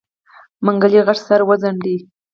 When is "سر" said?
1.27-1.41